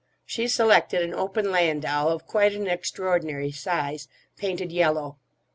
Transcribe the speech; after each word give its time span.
She 0.25 0.47
selected 0.47 1.03
an 1.03 1.13
open 1.13 1.51
landau 1.51 2.07
of 2.07 2.25
quite 2.25 2.53
an 2.55 2.65
extraordinary 2.67 3.51
size, 3.51 4.07
painted 4.35 4.71
yellow. 4.71 5.17